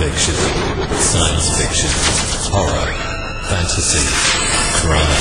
[0.00, 0.34] Fiction,
[0.96, 1.90] science fiction,
[2.50, 2.88] horror,
[3.50, 4.00] fantasy,
[4.80, 5.20] crime,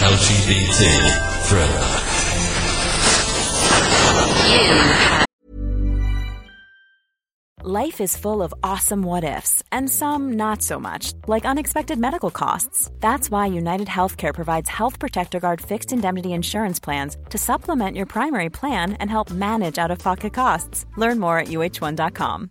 [0.00, 0.80] LGBT,
[1.44, 2.08] thriller.
[7.62, 12.30] Life is full of awesome what ifs, and some not so much, like unexpected medical
[12.30, 12.90] costs.
[13.00, 18.06] That's why United Healthcare provides Health Protector Guard fixed indemnity insurance plans to supplement your
[18.06, 20.86] primary plan and help manage out of pocket costs.
[20.96, 22.50] Learn more at uh1.com.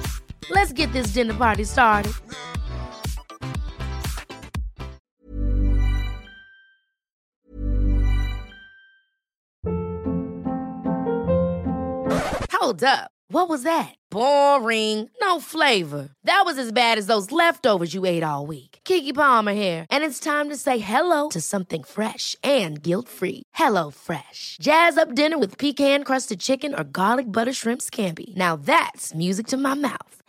[0.49, 2.13] Let's get this dinner party started.
[12.51, 13.11] Hold up.
[13.29, 13.95] What was that?
[14.11, 15.09] Boring.
[15.21, 16.09] No flavor.
[16.25, 18.79] That was as bad as those leftovers you ate all week.
[18.83, 23.43] Keke Palmer here, and it's time to say hello to something fresh and guilt-free.
[23.53, 24.57] Hello Fresh.
[24.61, 28.35] Jazz up dinner with pecan-crusted chicken or garlic butter shrimp scampi.
[28.35, 30.20] Now that's music to my mouth.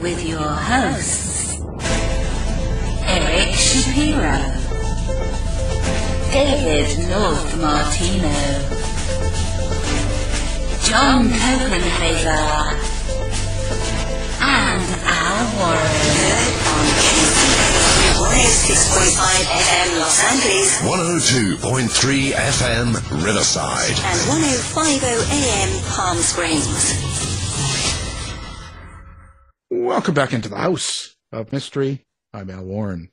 [0.00, 1.58] with your hosts,
[3.04, 4.38] Eric Shapiro,
[6.32, 8.36] David North Martino,
[10.82, 12.76] John Copenhaver,
[14.40, 16.86] and Al Warren on
[18.16, 19.16] 106.5
[19.46, 22.86] FM Los Angeles 102.3 FM
[23.24, 23.96] Riverside.
[24.04, 27.05] and 1050 AM Palm Springs.
[29.96, 32.04] Welcome back into the House of Mystery.
[32.30, 33.08] I'm Al Warren.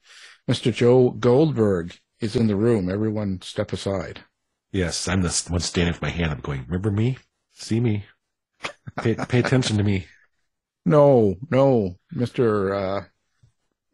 [0.52, 0.74] Mr.
[0.74, 2.90] Joe Goldberg is in the room.
[2.90, 4.20] Everyone step aside.
[4.74, 7.20] Yes, I'm the one standing with my hand up going, remember me?
[7.54, 8.04] See me?
[8.98, 10.08] Pay, pay attention to me.
[10.86, 12.76] No, no, Mr.
[12.76, 13.06] Uh,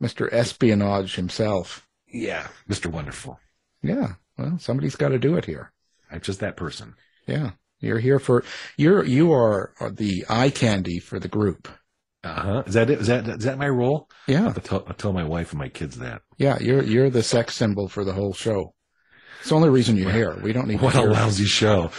[0.02, 0.28] Mr.
[0.34, 1.88] Espionage himself.
[2.12, 2.88] Yeah, Mr.
[2.88, 3.40] Wonderful.
[3.84, 5.72] Yeah, well, somebody's got to do it here.
[6.12, 6.96] I'm just that person.
[7.28, 7.52] Yeah,
[7.82, 8.44] you're here for
[8.78, 11.68] you're you are the eye candy for the group.
[12.24, 12.64] Uh huh.
[12.68, 13.00] Is that it?
[13.00, 14.10] Is that is that my role?
[14.28, 14.48] Yeah.
[14.48, 16.22] I'll tell, I'll tell my wife and my kids that.
[16.38, 18.74] Yeah, you're you're the sex symbol for the whole show.
[19.40, 20.36] It's the only reason you're here.
[20.44, 21.92] We don't need What a lousy show.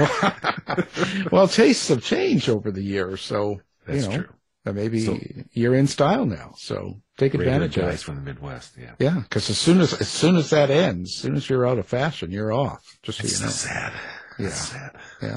[1.30, 4.72] well, tastes have changed over the years, so That's you know, true.
[4.74, 5.18] maybe So-
[5.52, 6.54] you're in style now.
[6.56, 8.00] So take advantage of it.
[8.00, 8.76] from the Midwest.
[8.76, 8.94] Yeah.
[8.98, 11.78] Yeah, because as soon as as soon as that ends, as soon as you're out
[11.78, 12.82] of fashion, you're off.
[13.04, 13.52] Just so It's you know.
[13.52, 13.92] sad.
[14.40, 14.46] Yeah.
[14.46, 14.96] It's sad.
[15.22, 15.36] Yeah.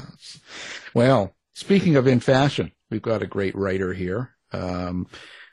[0.94, 4.30] Well, speaking of in fashion, we've got a great writer here.
[4.52, 5.06] Um,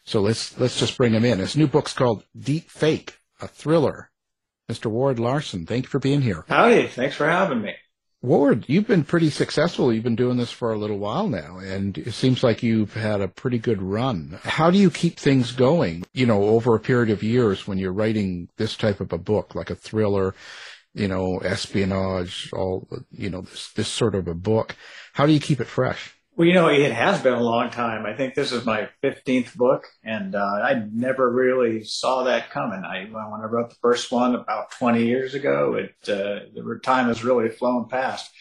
[0.03, 1.39] so let's let's just bring him in.
[1.39, 4.09] His new book's called Deep Fake, a thriller.
[4.69, 4.85] Mr.
[4.85, 6.45] Ward Larsen, thank you for being here.
[6.47, 7.73] Howdy, thanks for having me.
[8.21, 9.93] Ward, you've been pretty successful.
[9.93, 13.21] You've been doing this for a little while now, and it seems like you've had
[13.21, 14.37] a pretty good run.
[14.43, 17.93] How do you keep things going, you know, over a period of years when you're
[17.93, 20.35] writing this type of a book, like a thriller,
[20.93, 24.75] you know, espionage, all, you know, this, this sort of a book?
[25.13, 26.15] How do you keep it fresh?
[26.39, 28.05] Well, you know, it has been a long time.
[28.05, 32.81] I think this is my 15th book, and uh, I never really saw that coming.
[32.85, 37.07] I when I wrote the first one about 20 years ago, it uh, the time
[37.07, 38.31] has really flown past.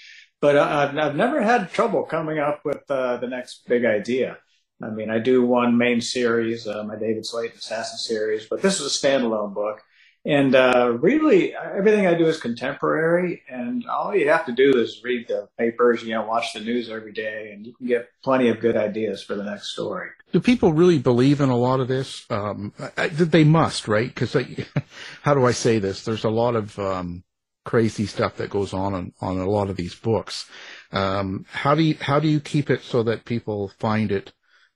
[0.41, 4.39] But uh, I've, I've never had trouble coming up with uh, the next big idea.
[4.81, 8.81] I mean, I do one main series, uh, my David Slaton Assassin series, but this
[8.81, 9.83] is a standalone book.
[10.29, 15.01] And uh, really, everything I do is contemporary, and all you have to do is
[15.03, 18.51] read the papers, you know, watch the news every day, and you can get plenty
[18.51, 20.11] of good ideas for the next story.
[20.31, 22.27] Do people really believe in a lot of this?
[22.29, 24.15] Um, I, they must, right?
[24.15, 24.37] Because
[25.23, 26.05] how do I say this?
[26.05, 27.25] There's a lot of um,
[27.65, 30.45] crazy stuff that goes on, on on a lot of these books.
[30.93, 34.35] Um, how do you how do you keep it so that people find it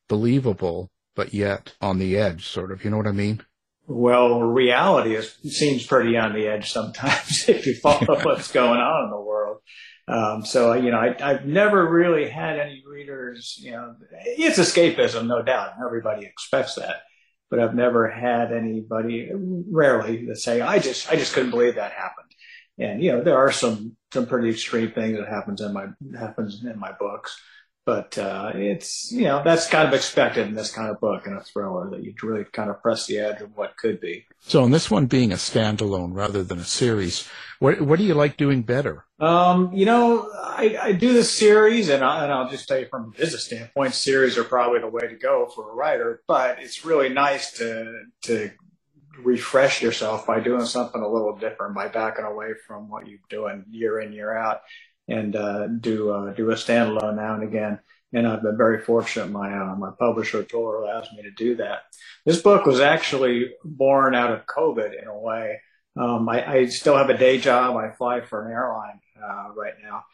[0.08, 2.86] believable, but yet on the edge, sort of?
[2.86, 3.42] You know what I mean?
[3.86, 9.04] Well, reality is, seems pretty on the edge sometimes if you follow what's going on
[9.04, 9.58] in the world.
[10.08, 13.94] Um, so, you know, I, I've never really had any readers, you know,
[14.24, 15.74] it's escapism, no doubt.
[15.84, 17.02] Everybody expects that.
[17.50, 21.92] But I've never had anybody, rarely, that say, I just, I just couldn't believe that
[21.92, 22.30] happened.
[22.78, 25.88] And, you know, there are some, some pretty extreme things that happens in my,
[26.18, 27.38] happens in my books.
[27.84, 31.36] But, uh, it's, you know, that's kind of expected in this kind of book and
[31.36, 34.26] a thriller that you really kind of press the edge of what could be.
[34.38, 38.14] So, in this one being a standalone rather than a series, what what do you
[38.14, 39.04] like doing better?
[39.18, 42.86] Um, you know, I, I do the series, and, I, and I'll just tell you
[42.86, 46.22] from a business standpoint, series are probably the way to go for a writer.
[46.26, 48.50] But it's really nice to to
[49.18, 53.64] refresh yourself by doing something a little different, by backing away from what you're doing
[53.70, 54.62] year in year out,
[55.08, 57.78] and uh, do uh, do a standalone now and again.
[58.14, 59.30] And I've been very fortunate.
[59.30, 61.82] My uh, my publisher Tor allows me to do that.
[62.26, 65.60] This book was actually born out of COVID in a way.
[65.96, 67.76] Um, I, I still have a day job.
[67.76, 70.04] I fly for an airline uh, right now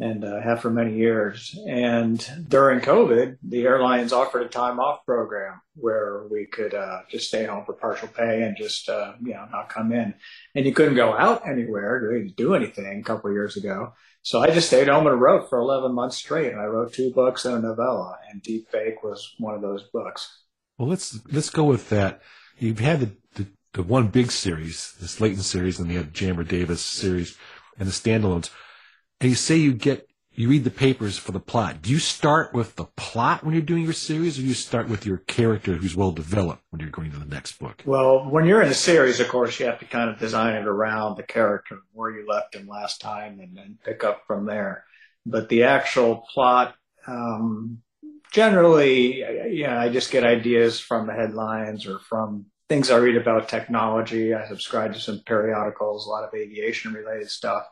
[0.00, 1.56] and uh, have for many years.
[1.66, 7.28] And during COVID, the airlines offered a time off program where we could uh, just
[7.28, 10.14] stay home for partial pay and just you know not come in.
[10.54, 13.94] And you couldn't go out anywhere to do anything a couple years ago.
[14.28, 16.52] So I just stayed home and wrote for 11 months straight.
[16.52, 20.42] I wrote two books and a novella, and Deep Fake was one of those books.
[20.76, 22.20] Well, let's let's go with that.
[22.58, 26.82] You've had the, the, the one big series, this Slaton series, and the Jammer Davis
[26.82, 27.38] series,
[27.78, 28.50] and the standalones.
[29.18, 30.07] And you say you get
[30.38, 31.82] you read the papers for the plot.
[31.82, 34.88] Do you start with the plot when you're doing your series, or do you start
[34.88, 37.82] with your character who's well developed when you're going to the next book?
[37.84, 40.68] Well, when you're in a series, of course, you have to kind of design it
[40.68, 44.84] around the character, where you left him last time, and then pick up from there.
[45.26, 46.76] But the actual plot,
[47.08, 47.82] um,
[48.32, 53.48] generally, yeah, I just get ideas from the headlines or from things I read about
[53.48, 54.34] technology.
[54.34, 57.64] I subscribe to some periodicals, a lot of aviation related stuff,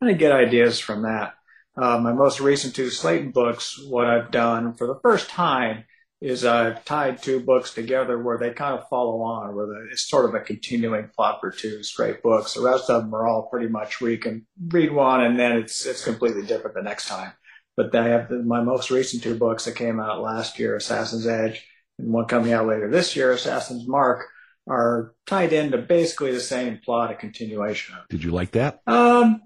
[0.00, 1.34] and I get ideas from that.
[1.80, 5.84] Uh, my most recent two Slaton books, what I've done for the first time
[6.20, 10.08] is I've tied two books together where they kind of follow on, where the, it's
[10.08, 12.54] sort of a continuing plot for two straight books.
[12.54, 15.86] The rest of them are all pretty much you can read one and then it's
[15.86, 17.32] it's completely different the next time.
[17.76, 21.28] But I have the, my most recent two books that came out last year, Assassin's
[21.28, 21.64] Edge,
[22.00, 24.26] and one coming out later this year, Assassin's Mark,
[24.68, 28.06] are tied into basically the same plot, a continuation of.
[28.08, 28.80] Did you like that?
[28.86, 29.40] Um,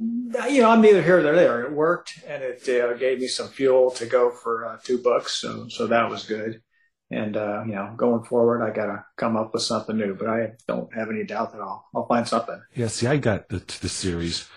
[0.51, 1.63] you know, I'm neither here nor there.
[1.63, 5.33] It worked, and it uh, gave me some fuel to go for uh, two books,
[5.33, 6.63] so so that was good.
[7.11, 10.15] And uh, you know, going forward, I gotta come up with something new.
[10.15, 12.61] But I don't have any doubt that I'll I'll find something.
[12.75, 14.49] Yeah, see, I got the, the series,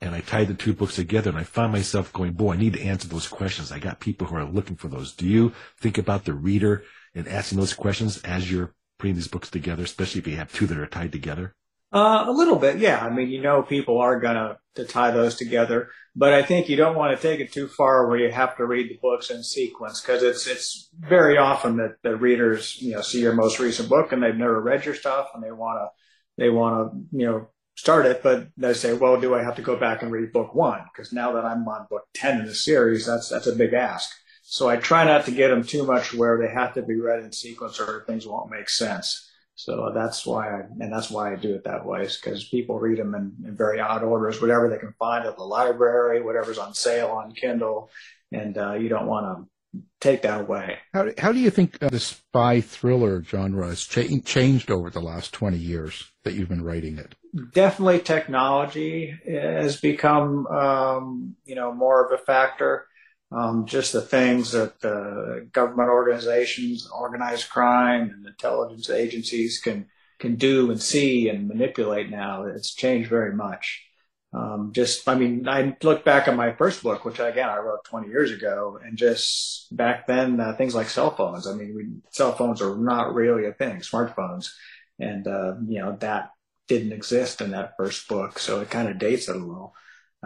[0.00, 2.74] and I tied the two books together, and I found myself going, "Boy, I need
[2.74, 5.12] to answer those questions." I got people who are looking for those.
[5.12, 9.50] Do you think about the reader and asking those questions as you're putting these books
[9.50, 11.54] together, especially if you have two that are tied together?
[11.92, 13.04] Uh, a little bit, yeah.
[13.04, 16.74] I mean, you know, people are gonna to tie those together, but I think you
[16.76, 19.44] don't want to take it too far where you have to read the books in
[19.44, 23.88] sequence because it's it's very often that the readers you know see your most recent
[23.88, 27.26] book and they've never read your stuff and they want to they want to you
[27.26, 30.32] know start it, but they say, well, do I have to go back and read
[30.32, 30.80] book one?
[30.92, 34.10] Because now that I'm on book ten in the series, that's that's a big ask.
[34.46, 37.24] So I try not to get them too much where they have to be read
[37.24, 39.30] in sequence or things won't make sense.
[39.54, 42.78] So that's why I, and that's why I do it that way, is because people
[42.78, 46.58] read them in, in, very odd orders, whatever they can find at the library, whatever's
[46.58, 47.90] on sale on Kindle,
[48.32, 50.76] and uh, you don't want to take that away.
[50.92, 55.00] How, how do you think uh, the spy thriller genre has cha- changed over the
[55.00, 57.14] last 20 years that you've been writing it?
[57.52, 62.86] Definitely technology has become, um, you know, more of a factor
[63.32, 69.86] um, just the things that uh, government organizations, organized crime, and intelligence agencies can
[70.18, 72.44] can do and see and manipulate now.
[72.44, 73.84] It's changed very much.
[74.32, 77.84] Um, just, I mean, I look back at my first book, which again I wrote
[77.84, 81.46] 20 years ago, and just back then uh, things like cell phones.
[81.46, 84.50] I mean, we, cell phones are not really a thing, smartphones,
[84.98, 86.30] and uh, you know that
[86.66, 89.72] didn't exist in that first book, so it kind of dates it a little.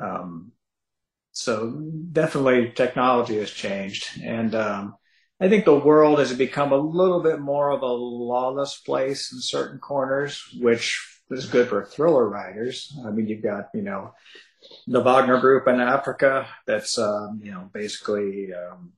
[0.00, 0.52] Um,
[1.38, 1.70] so
[2.10, 4.08] definitely technology has changed.
[4.24, 4.96] And um,
[5.40, 9.40] I think the world has become a little bit more of a lawless place in
[9.40, 12.92] certain corners, which is good for thriller writers.
[13.06, 14.14] I mean, you've got, you know,
[14.88, 18.90] the Wagner Group in Africa that's, um, you know, basically um,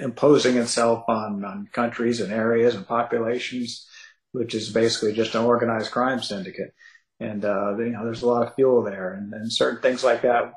[0.00, 3.86] imposing itself on, on countries and areas and populations,
[4.32, 6.74] which is basically just an organized crime syndicate.
[7.20, 10.22] And, uh, you know, there's a lot of fuel there and, and certain things like
[10.22, 10.52] that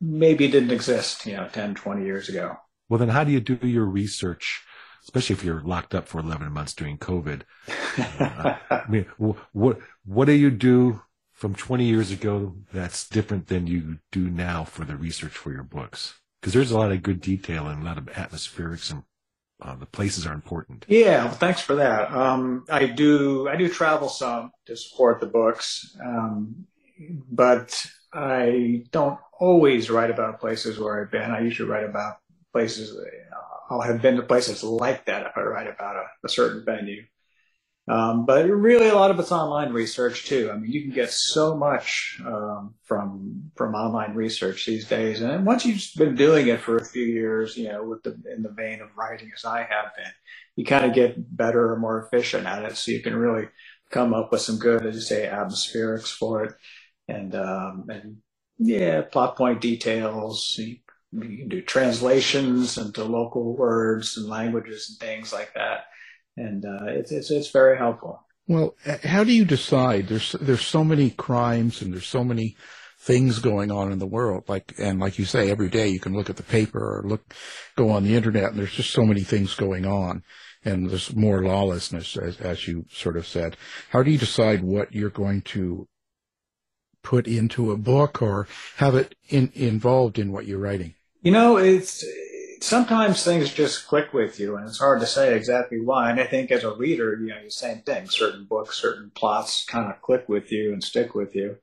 [0.00, 2.56] maybe didn't exist, you know, 10, 20 years ago.
[2.88, 4.62] Well, then how do you do your research,
[5.02, 7.42] especially if you're locked up for 11 months during COVID?
[7.98, 13.66] uh, I mean, what, what do you do from 20 years ago that's different than
[13.66, 16.14] you do now for the research for your books?
[16.40, 19.02] Because there's a lot of good detail and a lot of atmospherics and
[19.62, 20.84] uh, the places are important.
[20.88, 22.12] Yeah, well, thanks for that.
[22.12, 26.66] Um, I do I do travel some to support the books, um,
[27.30, 31.30] but I don't always write about places where I've been.
[31.30, 32.18] I usually write about
[32.52, 32.96] places.
[33.70, 37.02] I'll have been to places like that if I write about a, a certain venue.
[37.86, 40.50] Um, but really, a lot of it's online research too.
[40.50, 45.44] I mean, you can get so much um, from from online research these days, and
[45.44, 48.48] once you've been doing it for a few years, you know, with the in the
[48.48, 50.12] vein of writing as I have been,
[50.56, 52.76] you kind of get better and more efficient at it.
[52.78, 53.48] So you can really
[53.90, 56.54] come up with some good, as you say, atmospherics for it
[57.08, 58.16] and um, and
[58.58, 60.54] yeah, plot point details.
[60.58, 60.76] You,
[61.12, 65.84] you, can do translations into local words and languages and things like that,
[66.36, 68.20] and uh, it's it's it's very helpful.
[68.46, 70.08] Well, how do you decide?
[70.08, 72.56] There's there's so many crimes and there's so many
[72.98, 74.44] things going on in the world.
[74.48, 77.34] Like and like you say, every day you can look at the paper or look
[77.76, 80.22] go on the internet, and there's just so many things going on.
[80.66, 83.58] And there's more lawlessness, as, as you sort of said.
[83.90, 85.86] How do you decide what you're going to
[87.04, 90.94] put into a book or have it in, involved in what you're writing?
[91.22, 92.04] You know, it's
[92.60, 96.10] sometimes things just click with you, and it's hard to say exactly why.
[96.10, 98.08] And I think as a reader, you know, the same thing.
[98.08, 101.56] Certain books, certain plots kind of click with you and stick with you.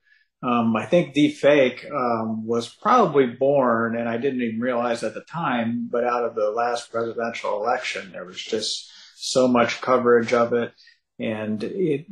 [0.44, 5.22] Um, I think Deepfake um, was probably born, and I didn't even realize at the
[5.22, 10.54] time, but out of the last presidential election, there was just so much coverage of
[10.54, 10.74] it
[11.22, 12.06] and it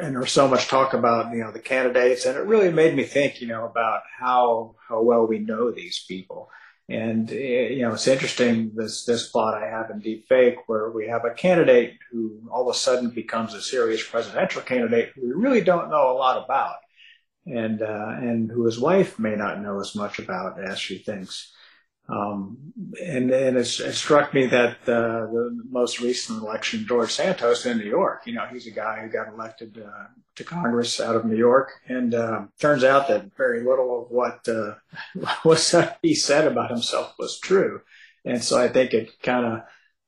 [0.00, 2.94] and there was so much talk about you know the candidates and it really made
[2.94, 6.50] me think you know about how how well we know these people.
[6.90, 10.90] And eh, you know it's interesting this this plot I have in deep fake where
[10.90, 15.26] we have a candidate who all of a sudden becomes a serious presidential candidate who
[15.26, 16.76] we really don't know a lot about.
[17.46, 21.52] And uh, and who his wife may not know as much about as she thinks
[22.08, 22.72] Um,
[23.04, 27.84] and and it struck me that uh, the most recent election, George Santos in New
[27.84, 30.04] York, you know, he's a guy who got elected uh,
[30.36, 34.48] to Congress out of New York, and uh, turns out that very little of what
[34.48, 34.74] uh,
[35.44, 37.82] was he said about himself was true.
[38.24, 39.62] And so I think it kind of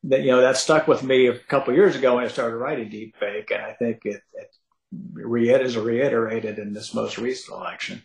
[0.04, 2.88] that you know that stuck with me a couple years ago when I started writing
[2.88, 4.54] Deep Fake, and I think it, it
[5.12, 8.02] re- is reiterated in this most recent election.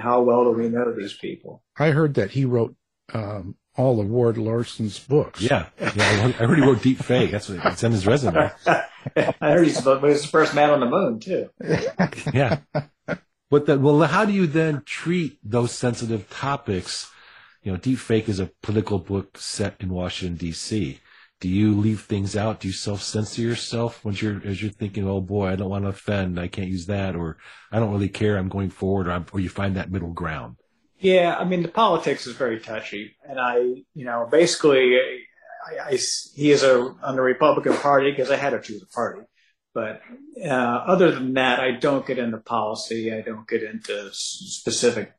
[0.00, 1.62] How well do we know these people?
[1.78, 2.74] I heard that he wrote
[3.12, 5.40] um, all of Ward Larsen's books.
[5.40, 6.32] Yeah, yeah.
[6.38, 7.30] I heard he wrote Deep Fake.
[7.30, 8.50] That's what it's in his resume.
[8.66, 8.82] I
[9.40, 11.50] heard he's the, he's the first man on the moon too.
[12.34, 12.58] yeah.
[13.50, 17.10] But then, well, how do you then treat those sensitive topics?
[17.62, 21.00] You know, Deep Fake is a political book set in Washington D.C.
[21.40, 22.60] Do you leave things out?
[22.60, 25.90] Do you self-censor yourself when you're as you're thinking, "Oh boy, I don't want to
[25.90, 26.38] offend.
[26.38, 27.38] I can't use that," or
[27.70, 28.36] "I don't really care.
[28.36, 30.56] I'm going forward," or, or you find that middle ground?
[30.98, 33.58] Yeah, I mean the politics is very touchy, and I,
[33.94, 35.98] you know, basically, I, I,
[36.34, 39.22] he is a on the Republican Party because I had to choose a party,
[39.78, 40.02] but
[40.44, 43.14] uh, other than that, I don't get into policy.
[43.14, 45.12] I don't get into specific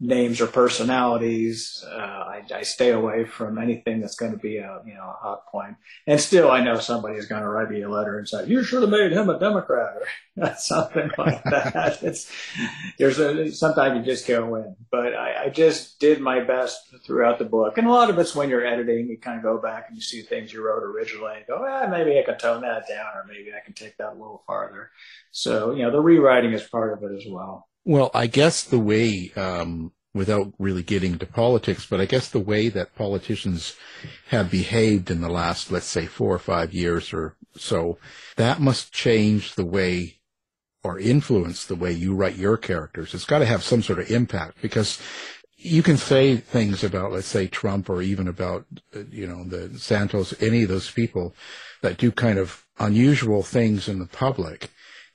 [0.00, 1.84] names or personalities.
[1.86, 5.12] Uh, I, I, stay away from anything that's going to be a you know a
[5.20, 5.76] hot point.
[6.06, 8.62] And still, I know somebody is going to write me a letter and say, "You
[8.62, 9.96] should have made him a Democrat,"
[10.38, 11.98] or something like that.
[12.02, 12.32] it's
[12.98, 14.74] there's a sometimes you just can't win.
[14.90, 18.34] But I, I just did my best throughout the book, and a lot of it's
[18.34, 21.36] when you're editing, you kind of go back and you see things you wrote originally,
[21.36, 24.12] and go, "Ah, maybe I can tone that down, or maybe I can take that
[24.12, 24.90] a little farther."
[25.30, 27.68] So, you know, the rewriting is part of it as well.
[27.84, 32.40] Well, I guess the way, um, without really getting to politics, but I guess the
[32.40, 33.76] way that politicians
[34.28, 37.98] have behaved in the last, let's say, four or five years or so,
[38.36, 40.17] that must change the way
[40.84, 43.14] or influence the way you write your characters.
[43.14, 45.00] It's got to have some sort of impact because
[45.56, 48.64] you can say things about, let's say, Trump or even about,
[49.10, 51.34] you know, the Santos, any of those people
[51.82, 54.70] that do kind of unusual things in the public.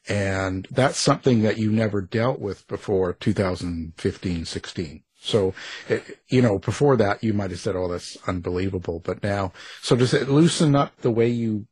[0.10, 5.04] And that's something that you never dealt with before 2015, 16.
[5.18, 5.54] So,
[5.88, 9.00] eh, you know, before that, you might have said, oh, that's unbelievable.
[9.00, 11.68] But now, so does it loosen up the way you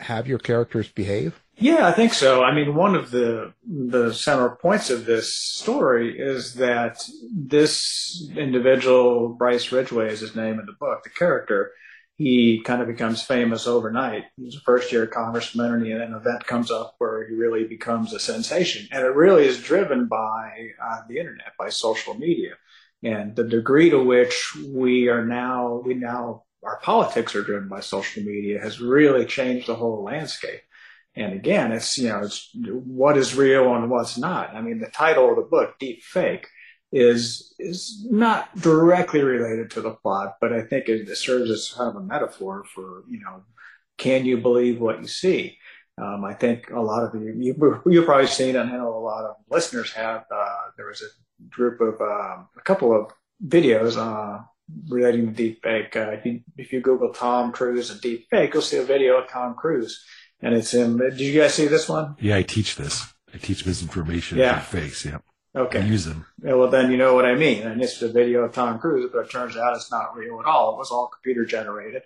[0.00, 1.38] have your characters behave?
[1.60, 2.44] Yeah, I think so.
[2.44, 7.02] I mean, one of the the center points of this story is that
[7.34, 11.72] this individual, Bryce Ridgway is his name in the book, the character,
[12.18, 14.24] he kind of becomes famous overnight.
[14.36, 18.18] He's a first year congressman, and an event comes up where he really becomes a
[18.18, 18.88] sensation.
[18.90, 22.54] And it really is driven by uh, the internet, by social media.
[23.04, 27.80] And the degree to which we are now, we now, our politics are driven by
[27.80, 30.60] social media has really changed the whole landscape.
[31.14, 34.54] And again, it's, you know, it's what is real and what's not.
[34.54, 36.46] I mean, the title of the book, Deep Fake,
[36.90, 41.90] is is not directly related to the plot, but I think it, serves as kind
[41.90, 43.42] of a metaphor for you know,
[43.98, 45.58] can you believe what you see?
[46.00, 48.98] Um, I think a lot of you, you you've probably seen, and I know a
[48.98, 50.24] lot of listeners have.
[50.30, 51.08] Uh, there was a
[51.50, 53.10] group of um, a couple of
[53.46, 54.42] videos uh,
[54.88, 55.96] relating to deep fake.
[55.96, 59.18] Uh, if, you, if you Google Tom Cruise and deep fake, you'll see a video
[59.18, 60.04] of Tom Cruise,
[60.42, 60.98] and it's him.
[60.98, 62.16] Did you guys see this one?
[62.20, 63.12] Yeah, I teach this.
[63.32, 64.58] I teach misinformation yeah.
[64.60, 65.04] fakes.
[65.04, 65.18] Yeah.
[65.54, 65.80] Okay.
[65.80, 66.26] I Use them.
[66.42, 67.62] Yeah, well, then you know what I mean.
[67.62, 70.40] And this is a video of Tom Cruise, but it turns out it's not real
[70.40, 70.74] at all.
[70.74, 72.02] It was all computer generated.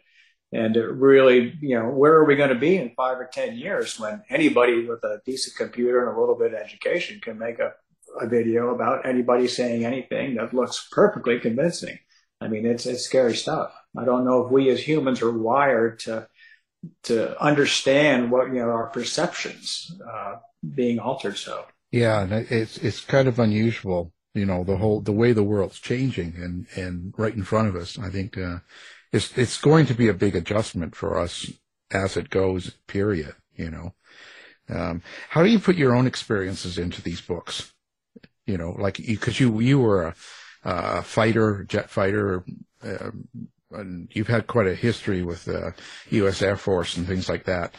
[0.52, 3.56] And it really, you know, where are we going to be in five or 10
[3.56, 7.58] years when anybody with a decent computer and a little bit of education can make
[7.58, 7.72] a,
[8.20, 11.98] a video about anybody saying anything that looks perfectly convincing?
[12.40, 13.72] I mean, it's, it's scary stuff.
[13.96, 16.28] I don't know if we as humans are wired to,
[17.04, 20.36] to understand what, you know, our perceptions, uh,
[20.74, 21.64] being altered so.
[21.90, 26.34] Yeah, it's it's kind of unusual, you know, the whole the way the world's changing
[26.36, 27.98] and and right in front of us.
[27.98, 28.58] I think uh,
[29.12, 31.52] it's it's going to be a big adjustment for us
[31.90, 32.70] as it goes.
[32.86, 33.34] Period.
[33.54, 33.94] You know,
[34.70, 37.74] um, how do you put your own experiences into these books?
[38.46, 40.14] You know, like because you, you were a,
[40.64, 42.44] a fighter, jet fighter.
[42.82, 43.10] Uh,
[43.74, 45.74] and you've had quite a history with the
[46.10, 46.42] U.S.
[46.42, 47.74] Air Force and things like that.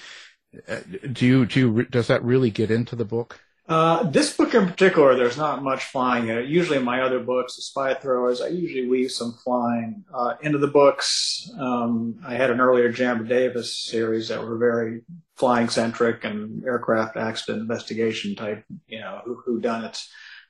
[0.67, 0.79] Uh,
[1.11, 3.39] do you do you, does that really get into the book?
[3.67, 6.47] Uh, this book in particular, there's not much flying in it.
[6.47, 10.57] Usually, in my other books, The Spy Throwers, I usually weave some flying uh, into
[10.57, 11.49] the books.
[11.57, 15.03] Um, I had an earlier Jammer Davis series that were very
[15.37, 20.03] flying centric and aircraft accident investigation type, you know, who, who done it.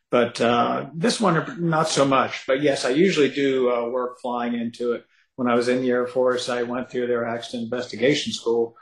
[0.10, 2.46] But uh, this one, not so much.
[2.48, 5.06] But yes, I usually do uh, work flying into it.
[5.36, 8.76] When I was in the Air Force, I went through their accident investigation school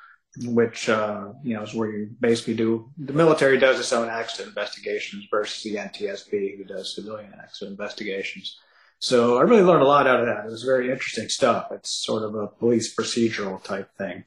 [0.46, 4.50] which uh, you know is where you basically do the military does its own accident
[4.50, 8.58] investigations versus the NTSB who does civilian accident investigations.
[9.00, 10.46] So I really learned a lot out of that.
[10.46, 11.70] It was very interesting stuff.
[11.72, 14.24] It's sort of a police procedural type thing.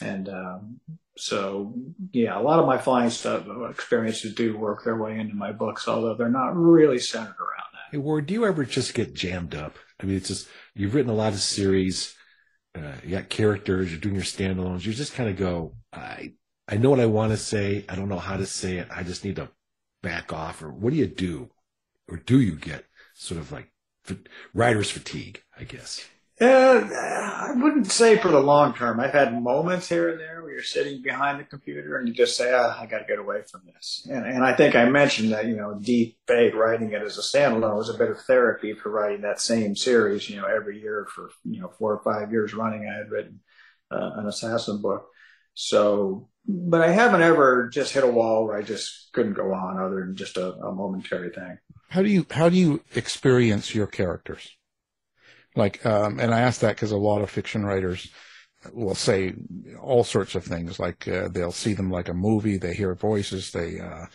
[0.00, 0.80] And um,
[1.18, 1.74] so,
[2.12, 5.86] yeah, a lot of my flying stuff experiences do work their way into my books,
[5.86, 7.92] although they're not really centered around that.
[7.92, 9.76] Hey, Ward, do you ever just get jammed up?
[10.00, 12.14] I mean, it's just, you've written a lot of series,
[12.74, 16.34] uh, you got characters, you're doing your standalones, you just kind of go, I,
[16.68, 17.84] I know what I want to say.
[17.88, 18.88] I don't know how to say it.
[18.90, 19.48] I just need to
[20.02, 20.62] back off.
[20.62, 21.50] Or what do you do?
[22.08, 22.84] Or do you get
[23.14, 23.72] sort of like
[24.52, 26.04] writer's fatigue, I guess?
[26.40, 26.85] Uh,
[27.56, 29.00] wouldn't say for the long term.
[29.00, 32.36] I've had moments here and there where you're sitting behind the computer and you just
[32.36, 34.06] say, oh, I got to get away from this.
[34.10, 37.20] And, and I think I mentioned that, you know, Deep Fake, writing it as a
[37.20, 41.06] standalone was a bit of therapy for writing that same series, you know, every year
[41.14, 42.88] for, you know, four or five years running.
[42.88, 43.40] I had written
[43.90, 45.08] uh, an assassin book.
[45.54, 49.78] So, but I haven't ever just hit a wall where I just couldn't go on
[49.78, 51.58] other than just a, a momentary thing.
[51.88, 54.56] How do you, how do you experience your characters?
[55.56, 58.08] Like, um, and I ask that because a lot of fiction writers
[58.72, 59.34] will say
[59.80, 60.78] all sorts of things.
[60.78, 64.06] Like uh, they'll see them like a movie, they hear voices, they uh,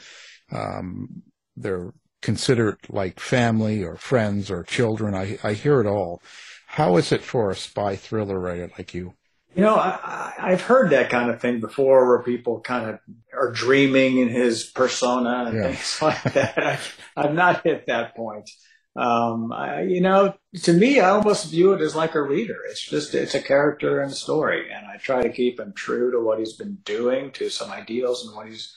[0.51, 1.23] um,
[1.55, 5.15] they're considered like family or friends or children.
[5.15, 6.21] I I hear it all.
[6.67, 9.15] How is it for a spy thriller writer like you?
[9.53, 12.99] You know, I, I've heard that kind of thing before, where people kind of
[13.33, 15.63] are dreaming in his persona and yeah.
[15.63, 16.57] things like that.
[16.57, 16.79] I,
[17.17, 18.49] I've not hit that point.
[18.95, 22.57] Um, I, you know, to me, I almost view it as like a reader.
[22.69, 24.69] It's just, it's a character and a story.
[24.69, 28.25] And I try to keep him true to what he's been doing, to some ideals
[28.25, 28.75] and what he's,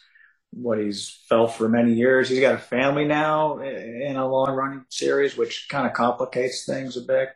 [0.53, 2.29] what he's felt for many years.
[2.29, 6.97] He's got a family now in a long running series, which kind of complicates things
[6.97, 7.31] a bit.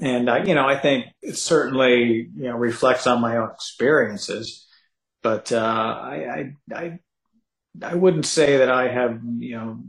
[0.00, 4.68] And, uh, you know, I think it certainly, you know, reflects on my own experiences,
[5.22, 6.98] but, uh, I, I, I,
[7.82, 9.80] I wouldn't say that I have, you know,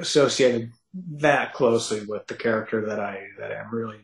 [0.00, 3.98] associated that closely with the character that I that I'm really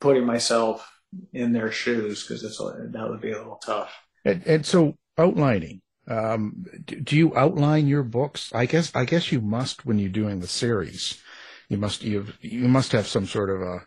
[0.00, 0.90] putting myself
[1.32, 3.92] in their shoes because it's that would be a little tough.
[4.24, 8.52] And, and so outlining, um, do you outline your books?
[8.54, 11.22] I guess I guess you must when you're doing the series.
[11.68, 13.80] You must you you must have some sort of a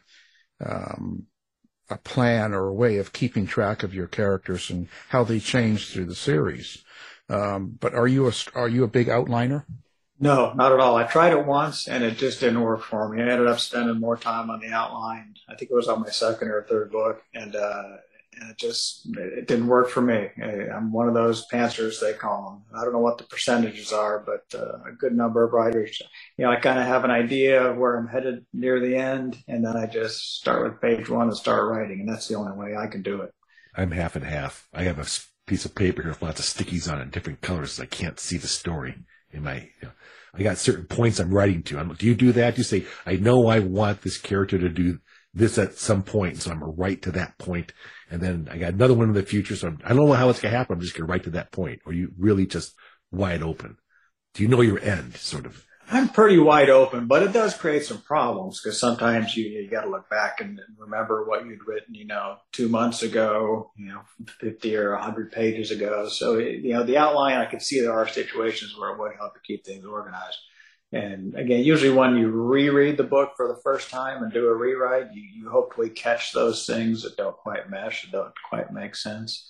[0.64, 1.28] um,
[1.90, 5.90] a plan or a way of keeping track of your characters and how they change
[5.90, 6.84] through the series.
[7.30, 9.66] Um, but are you a are you a big outliner?
[10.22, 10.96] No, not at all.
[10.96, 13.24] I tried it once and it just didn't work for me.
[13.24, 15.34] I ended up spending more time on the outline.
[15.50, 17.84] I think it was on my second or third book, and uh,
[18.40, 20.30] and it just it didn't work for me.
[20.40, 22.80] I'm one of those pantsers they call them.
[22.80, 26.00] I don't know what the percentages are, but uh, a good number of writers.
[26.38, 29.44] You know, I kind of have an idea of where I'm headed near the end,
[29.48, 32.54] and then I just start with page one and start writing, and that's the only
[32.56, 33.34] way I can do it.
[33.76, 34.68] I'm half and half.
[34.72, 37.80] I have a piece of paper here with lots of stickies on it, different colors.
[37.80, 38.98] I can't see the story
[39.34, 39.56] in my.
[39.82, 39.92] You know,
[40.34, 41.80] I got certain points I'm writing to.
[41.80, 42.56] I'm, do you do that?
[42.56, 45.00] Do you say, I know I want this character to do
[45.34, 47.74] this at some point, so I'm gonna write to that point,
[48.10, 49.56] and then I got another one in the future.
[49.56, 50.76] So I'm, I do not know how it's gonna happen.
[50.76, 52.76] I'm just gonna write to that point, or you really just
[53.12, 53.78] wide open.
[54.34, 55.66] Do you know your end, sort of?
[55.90, 59.82] I'm pretty wide open, but it does create some problems because sometimes you you got
[59.82, 64.02] to look back and remember what you'd written, you know, two months ago, you know,
[64.40, 66.08] 50 or 100 pages ago.
[66.08, 69.34] So you know, the outline I can see there are situations where it would help
[69.34, 70.38] to keep things organized.
[70.94, 74.56] And again, usually when you reread the book for the first time and do a
[74.56, 78.96] rewrite, you, you hopefully catch those things that don't quite mesh, that don't quite make
[78.96, 79.50] sense.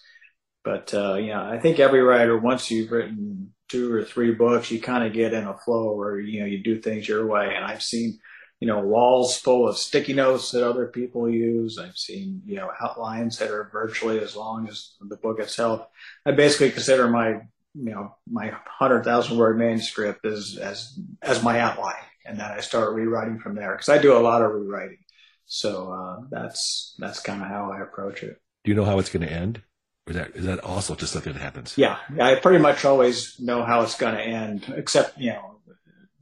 [0.63, 4.81] But uh, yeah, I think every writer, once you've written two or three books, you
[4.81, 7.53] kind of get in a flow where you know you do things your way.
[7.55, 8.19] And I've seen
[8.59, 11.77] you know walls full of sticky notes that other people use.
[11.77, 15.87] I've seen you know outlines that are virtually as long as the book itself.
[16.25, 17.41] I basically consider my
[17.73, 22.59] you know my hundred thousand word manuscript as as as my outline, and then I
[22.59, 24.97] start rewriting from there because I do a lot of rewriting.
[25.45, 28.41] So uh, that's that's kind of how I approach it.
[28.63, 29.61] Do you know how it's going to end?
[30.07, 31.77] Is that is that also just something that happens?
[31.77, 35.59] Yeah, I pretty much always know how it's going to end, except you know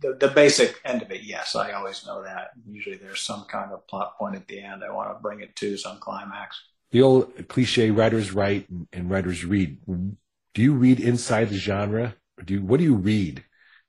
[0.02, 1.22] the the basic end of it.
[1.24, 2.50] Yes, I always know that.
[2.68, 4.84] Usually, there's some kind of plot point at the end.
[4.84, 6.62] I want to bring it to some climax.
[6.92, 9.78] The old cliche: writers write and writers read.
[9.88, 12.16] Do you read inside the genre?
[12.38, 13.44] Or do you, what do you read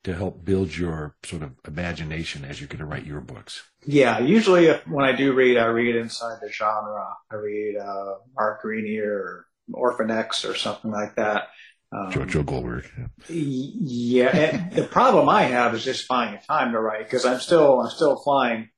[0.05, 3.63] to help build your sort of imagination as you're going to write your books?
[3.87, 7.09] Yeah, usually if, when I do read, I read inside the genre.
[7.31, 11.49] I read uh, Mark Greaney or Orphan X or something like that.
[11.93, 12.89] Um, Joe, Joe Goldberg.
[13.29, 17.81] Yeah, yeah the problem I have is just finding time to write because I'm still
[17.81, 18.71] I'm still flying,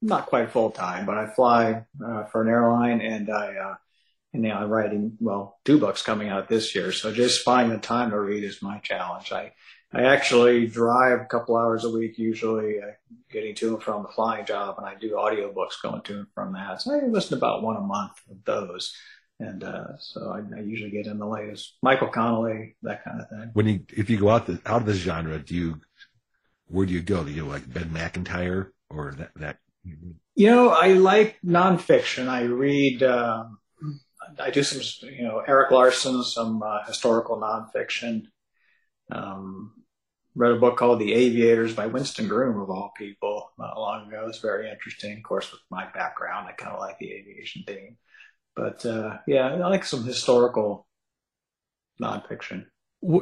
[0.00, 3.74] not quite full time, but I fly uh, for an airline and I uh,
[4.32, 7.76] and you know, I'm writing well two books coming out this year, so just finding
[7.76, 9.32] the time to read is my challenge.
[9.32, 9.52] I
[9.92, 12.92] I actually drive a couple hours a week, usually uh,
[13.30, 16.52] getting to and from the flying job, and I do audiobooks going to and from
[16.54, 16.82] that.
[16.82, 18.94] So I listen to about one a month of those.
[19.38, 23.28] And uh, so I, I, usually get in the latest Michael Connelly, that kind of
[23.28, 23.50] thing.
[23.52, 25.80] When you, if you go out the, out of this genre, do you,
[26.68, 27.22] where do you go?
[27.22, 29.58] Do you like Ben Macintyre or that, that?
[30.34, 32.28] You know, I like nonfiction.
[32.28, 33.58] I read, um,
[34.40, 38.22] I do some, you know, Erik Larson, some uh, historical nonfiction.
[39.12, 39.72] Um,
[40.34, 44.26] read a book called The Aviators by Winston Groom, of all people, not long ago.
[44.28, 45.16] It's very interesting.
[45.16, 47.96] Of course, with my background, I kind of like the aviation theme.
[48.56, 50.86] But uh, yeah, I like some historical
[52.02, 52.66] nonfiction.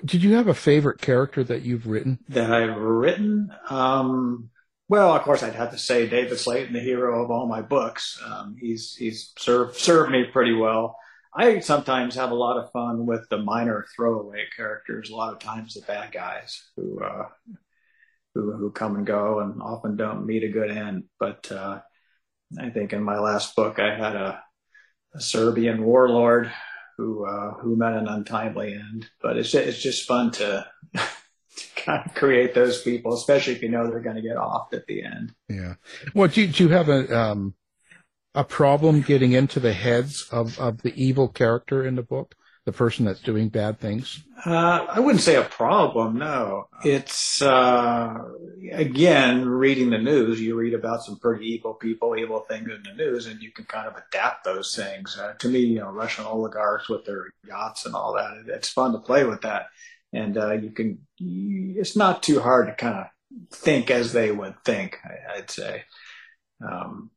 [0.05, 2.21] Did you have a favorite character that you've written?
[2.29, 3.53] That I've written?
[3.69, 4.51] Um,
[4.89, 8.21] well, of course, I'd have to say David Slaton, the hero of all my books.
[8.25, 10.97] Um, he's he's served served me pretty well.
[11.35, 15.11] I sometimes have a lot of fun with the minor throwaway characters.
[15.11, 17.27] A lot of times, the bad guys who uh,
[18.35, 21.05] who who come and go, and often don't meet a good end.
[21.19, 21.81] But uh,
[22.59, 24.43] I think in my last book, I had a,
[25.15, 26.51] a Serbian warlord
[26.97, 29.09] who uh, who met an untimely end.
[29.23, 30.67] But it's it's just fun to.
[31.57, 34.73] to kind of create those people, especially if you know they're going to get off
[34.73, 35.33] at the end.
[35.49, 35.75] Yeah.
[36.13, 37.55] Well, do you, do you have a um,
[38.35, 42.73] a problem getting into the heads of, of the evil character in the book, the
[42.73, 44.23] person that's doing bad things?
[44.45, 46.19] Uh, I wouldn't say a problem.
[46.19, 48.17] No, it's uh,
[48.73, 50.41] again reading the news.
[50.41, 53.65] You read about some pretty evil people, evil things in the news, and you can
[53.67, 55.19] kind of adapt those things.
[55.19, 58.45] Uh, to me, you know, Russian oligarchs with their yachts and all that.
[58.49, 59.67] It's fun to play with that,
[60.13, 60.99] and uh, you can.
[61.19, 63.07] It's not too hard to kind of
[63.51, 64.99] think as they would think.
[65.37, 65.85] I'd say.
[66.67, 67.11] Um,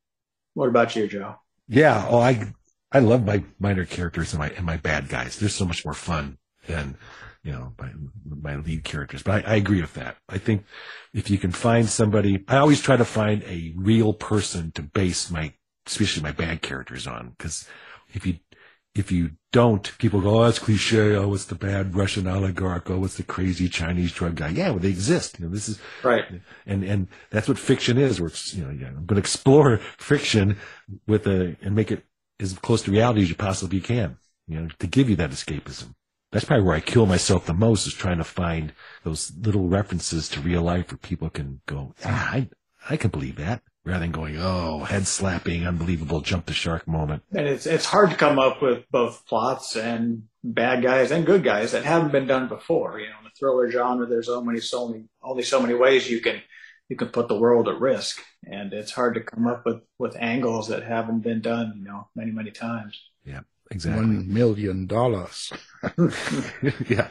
[0.54, 1.36] what about you, Joe?
[1.68, 2.06] Yeah.
[2.10, 2.54] Oh, I
[2.92, 5.38] I love my minor characters and my and my bad guys.
[5.38, 6.98] They're so much more fun than
[7.44, 7.92] you know my
[8.26, 9.24] my lead characters.
[9.24, 10.18] But I, I agree with that.
[10.30, 10.64] I think
[11.14, 15.30] if you can find somebody, I always try to find a real person to base
[15.30, 15.54] my
[15.86, 17.68] especially my bad characters on because
[18.14, 18.40] if you
[18.98, 21.16] if you don't, people go, oh, that's cliche.
[21.16, 22.90] Oh, it's the bad Russian oligarch.
[22.90, 24.50] Oh, it's the crazy Chinese drug guy.
[24.50, 25.40] Yeah, well, they exist.
[25.40, 26.26] You know, this is right.
[26.66, 28.20] And, and that's what fiction is.
[28.20, 30.58] Where it's, you know, yeah, I'm going to explore fiction
[31.06, 32.06] with a, and make it
[32.40, 35.94] as close to reality as you possibly can, you know, to give you that escapism.
[36.32, 38.74] That's probably where I kill myself the most is trying to find
[39.04, 42.50] those little references to real life where people can go, ah, I,
[42.90, 47.24] I can believe that rather than going, oh, head slapping, unbelievable jump the shark moment.
[47.32, 51.44] And it's it's hard to come up with both plots and bad guys and good
[51.44, 53.00] guys that haven't been done before.
[53.00, 56.20] You know, in the thriller genre, there's only so many only so many ways you
[56.20, 56.42] can
[56.90, 60.16] you can put the world at risk, and it's hard to come up with with
[60.20, 61.74] angles that haven't been done.
[61.78, 63.00] You know, many many times.
[63.26, 64.06] Yeah, exactly.
[64.06, 65.52] One million dollars.
[66.88, 67.10] yeah,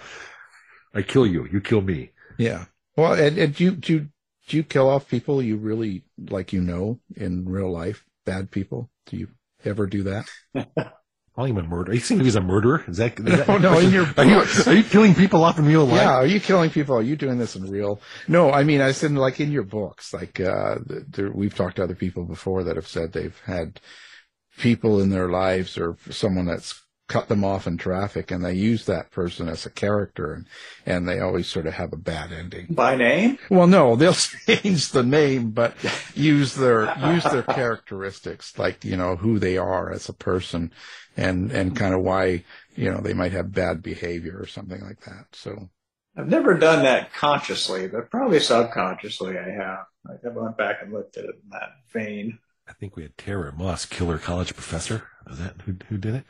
[0.94, 2.10] I kill you, you kill me.
[2.38, 2.66] Yeah.
[2.96, 4.08] Well, and, and do you do you
[4.48, 8.04] do you kill off people you really like you know in real life?
[8.24, 8.90] Bad people?
[9.06, 9.28] Do you
[9.64, 10.28] ever do that?
[11.36, 11.94] Calling him a murderer.
[11.94, 12.82] You to be a murderer.
[12.88, 15.58] Is that, is that no, no, in your are you, are you killing people off
[15.58, 16.00] in real life?
[16.00, 16.96] Yeah, are you killing people?
[16.96, 18.00] Are you doing this in real?
[18.26, 21.84] No, I mean, I said like in your books, like, uh, there, we've talked to
[21.84, 23.80] other people before that have said they've had
[24.56, 28.86] people in their lives or someone that's cut them off in traffic and they use
[28.86, 30.46] that person as a character and,
[30.84, 32.66] and they always sort of have a bad ending.
[32.70, 33.38] By name?
[33.48, 34.12] Well, no, they'll
[34.46, 35.74] change the name, but
[36.14, 40.72] use their, use their characteristics, like, you know, who they are as a person
[41.16, 42.42] and, and kind of why,
[42.74, 45.26] you know, they might have bad behavior or something like that.
[45.32, 45.68] So.
[46.16, 49.84] I've never done that consciously, but probably subconsciously I have.
[50.08, 52.38] I never went back and looked at it in that vein.
[52.68, 55.04] I think we had Tara Moss, killer college professor.
[55.30, 56.24] Is that who, who did it?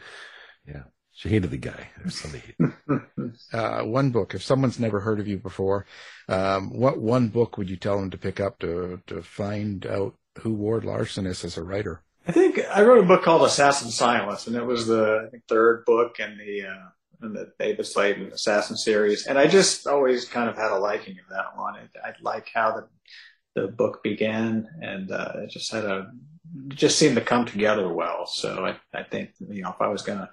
[0.67, 0.83] Yeah.
[1.17, 1.89] She hated the guy.
[2.11, 2.43] somebody.
[3.53, 4.35] uh, one book.
[4.35, 5.87] If someone's never heard of you before,
[6.29, 10.15] um, what one book would you tell them to pick up to to find out
[10.41, 12.03] who Ward Larsen is as a writer?
[12.29, 15.45] I think I wrote a book called Assassin Silence, and it was the I think,
[15.49, 19.27] third book in the uh, in the David Slaton Assassin series.
[19.27, 21.77] And I just always kind of had a liking of that one.
[21.77, 22.89] I, I like how the
[23.59, 26.11] the book began, and uh, it just had a
[26.69, 28.27] just seemed to come together well.
[28.27, 30.29] So I, I think you know if I was gonna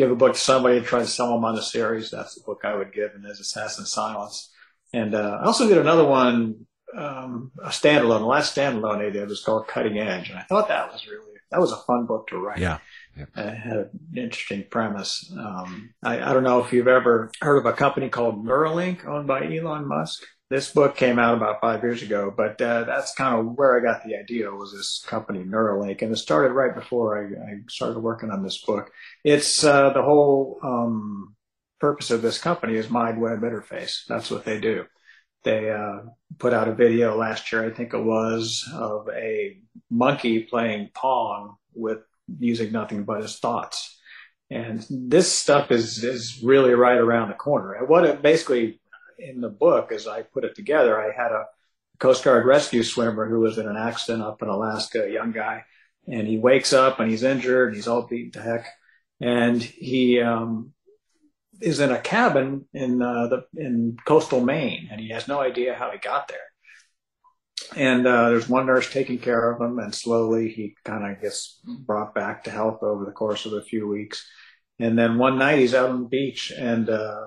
[0.00, 2.40] give a book to somebody and try to sell them on the series, that's the
[2.40, 4.50] book I would give, and there's Assassin Silence.
[4.94, 8.20] And uh, I also did another one, um, a standalone.
[8.20, 11.26] The last standalone I did was called Cutting Edge, and I thought that was really
[11.50, 12.58] that was a fun book to write.
[12.58, 12.78] Yeah.
[13.16, 13.24] Yeah.
[13.36, 15.32] It had an interesting premise.
[15.36, 19.26] Um, I, I don't know if you've ever heard of a company called Neuralink owned
[19.26, 23.38] by Elon Musk this book came out about five years ago, but uh, that's kind
[23.38, 27.16] of where I got the idea was this company Neuralink, and it started right before
[27.16, 28.90] I, I started working on this book.
[29.22, 31.36] It's uh, the whole um,
[31.78, 34.04] purpose of this company is mind web interface.
[34.08, 34.86] That's what they do.
[35.44, 36.00] they uh,
[36.38, 39.56] put out a video last year, I think it was, of a
[39.88, 42.00] monkey playing Pong with
[42.38, 43.98] using nothing but his thoughts.
[44.50, 47.74] And this stuff is, is really right around the corner.
[47.74, 48.80] And what it basically
[49.18, 51.46] in the book, as I put it together, I had a
[51.98, 55.64] Coast Guard rescue swimmer who was in an accident up in Alaska, a young guy,
[56.08, 58.66] and he wakes up and he's injured and he's all beat to heck.
[59.20, 60.72] And he, um,
[61.60, 65.74] is in a cabin in uh, the in coastal Maine, and he has no idea
[65.74, 66.38] how he got there.
[67.76, 71.60] And uh, there's one nurse taking care of him, and slowly he kind of gets
[71.64, 74.26] brought back to health over the course of a few weeks.
[74.78, 77.26] And then one night he's out on the beach, and uh,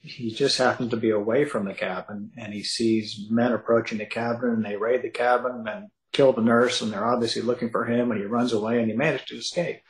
[0.00, 4.06] he just happens to be away from the cabin, and he sees men approaching the
[4.06, 7.84] cabin, and they raid the cabin and kill the nurse, and they're obviously looking for
[7.84, 9.80] him, and he runs away, and he manages to escape.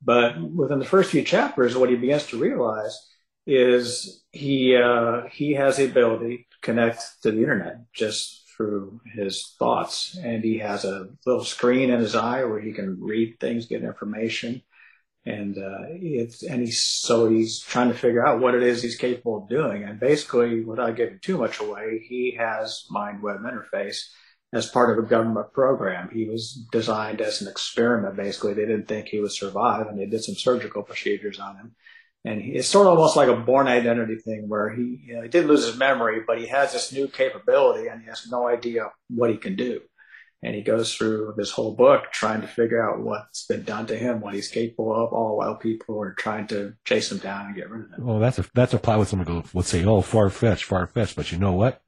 [0.00, 2.96] But within the first few chapters, what he begins to realize
[3.46, 9.54] is he uh, he has the ability to connect to the internet just through his
[9.58, 13.66] thoughts, and he has a little screen in his eye where he can read things,
[13.66, 14.62] get information,
[15.26, 18.96] and uh, it's and he's so he's trying to figure out what it is he's
[18.96, 24.08] capable of doing, and basically, without giving too much away, he has mind web interface
[24.52, 26.10] as part of a government program.
[26.12, 28.16] He was designed as an experiment.
[28.16, 31.74] Basically, they didn't think he would survive, and they did some surgical procedures on him
[32.24, 35.22] and he, it's sort of almost like a Bourne Identity thing where he, you know,
[35.22, 38.48] he did lose his memory, but he has this new capability and he has no
[38.48, 39.80] idea what he can do.
[40.42, 43.96] And he goes through this whole book trying to figure out what's been done to
[43.96, 47.56] him, what he's capable of, all while people are trying to chase him down and
[47.56, 48.04] get rid of him.
[48.04, 50.86] Well, that's a that's a plot with someone go, let's say, oh, far fetched, far
[50.86, 51.82] fetched, but you know what?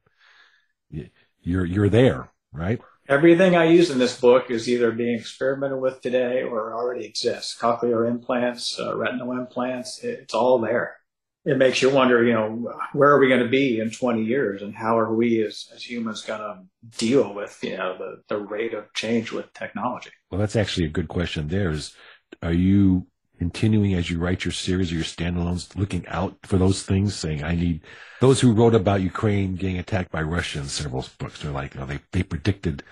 [1.42, 2.80] You're you're there, right?
[3.08, 7.56] Everything I use in this book is either being experimented with today or already exists.
[7.58, 10.96] Cochlear implants, uh, retinal implants, it's all there.
[11.44, 14.62] It makes you wonder, you know, where are we going to be in 20 years
[14.62, 18.40] and how are we as, as humans going to deal with, you know, the, the
[18.40, 20.10] rate of change with technology?
[20.30, 21.94] Well, that's actually a good question there is,
[22.42, 23.06] are you
[23.38, 27.44] continuing as you write your series or your standalones, looking out for those things, saying,
[27.44, 27.82] I need
[28.20, 31.42] those who wrote about Ukraine getting attacked by Russia in several books.
[31.42, 32.82] They're like, you know, they, they predicted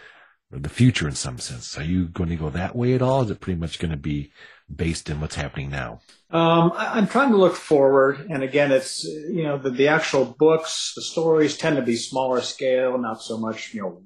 [0.51, 1.77] the future in some sense.
[1.79, 3.23] Are you going to go that way at all?
[3.23, 4.33] Is it pretty much going to be
[4.75, 6.01] based in what's happening now?
[6.31, 8.27] Um, I'm trying to look forward.
[8.31, 12.41] And again, it's, you know, the, the actual books, the stories tend to be smaller
[12.41, 14.03] scale, not so much, you know,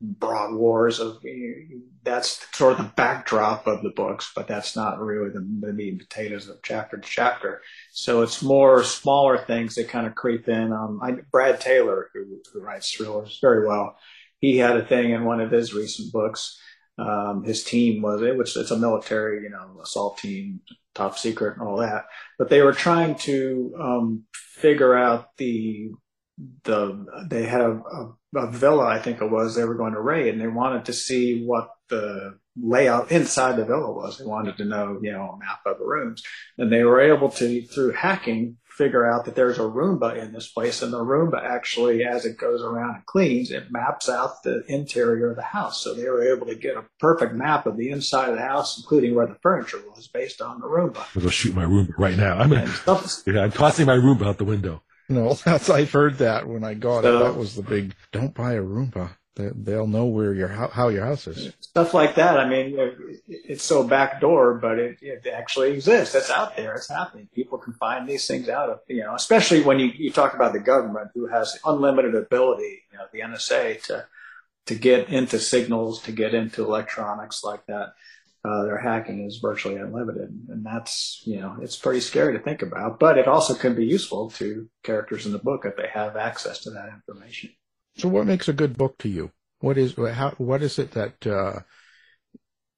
[0.00, 1.18] broad wars of
[2.02, 5.90] that's sort of the backdrop of the books, but that's not really the, the meat
[5.90, 7.60] and potatoes of chapter to chapter.
[7.92, 10.72] So it's more smaller things that kind of creep in.
[10.72, 13.96] Um, I, Brad Taylor, who, who writes thrillers very well,
[14.38, 16.58] he had a thing in one of his recent books.
[16.98, 20.60] Um, his team was it was it's a military, you know, assault team,
[20.94, 22.04] top secret and all that.
[22.38, 25.90] But they were trying to um, figure out the
[26.64, 30.00] the they had a, a, a, villa, I think it was, they were going to
[30.00, 34.18] raid, and they wanted to see what the layout inside the villa was.
[34.18, 36.22] They wanted to know, you know, a map of the rooms,
[36.58, 40.48] and they were able to through hacking figure out that there's a Roomba in this
[40.48, 44.64] place, and the Roomba actually, as it goes around and cleans, it maps out the
[44.68, 45.82] interior of the house.
[45.82, 48.78] So they were able to get a perfect map of the inside of the house,
[48.78, 51.04] including where the furniture was, based on the Roomba.
[51.14, 52.38] I'm gonna shoot my Roomba right now.
[52.38, 52.72] I'm, gonna,
[53.26, 54.82] yeah, I'm tossing my Roomba out the window.
[55.10, 57.24] No, that's I've heard that when I got so, it.
[57.24, 57.94] That was the big.
[58.12, 59.10] Don't buy a Roomba.
[59.36, 61.54] They'll know where your how your house is.
[61.60, 62.38] Stuff like that.
[62.38, 62.76] I mean,
[63.26, 66.14] it's so backdoor, but it, it actually exists.
[66.14, 66.74] It's out there.
[66.74, 67.28] It's happening.
[67.34, 70.52] People can find these things out of you know, especially when you, you talk about
[70.52, 74.06] the government who has unlimited ability, you know, the NSA to
[74.66, 77.94] to get into signals, to get into electronics like that
[78.44, 80.30] uh, their hacking is virtually unlimited.
[80.48, 83.84] And that's, you know, it's pretty scary to think about, but it also can be
[83.84, 87.50] useful to characters in the book if they have access to that information.
[87.98, 89.32] So what makes a good book to you?
[89.58, 91.60] What is, how, what is it that, uh,